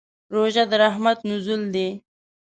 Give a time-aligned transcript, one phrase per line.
[0.33, 1.87] روژه د رحمت نزول دی.